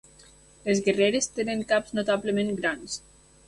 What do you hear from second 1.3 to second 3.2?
tenen caps notablement grans.